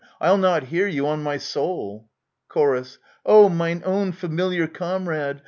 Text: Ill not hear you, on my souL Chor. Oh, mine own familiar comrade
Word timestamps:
Ill 0.19 0.35
not 0.35 0.63
hear 0.63 0.87
you, 0.87 1.05
on 1.07 1.21
my 1.21 1.37
souL 1.37 2.09
Chor. 2.47 2.83
Oh, 3.23 3.49
mine 3.49 3.83
own 3.85 4.13
familiar 4.13 4.65
comrade 4.65 5.39